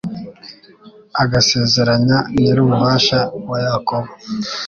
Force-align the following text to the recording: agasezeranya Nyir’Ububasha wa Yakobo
agasezeranya 1.23 2.17
Nyir’Ububasha 2.39 3.19
wa 3.49 3.57
Yakobo 3.67 4.09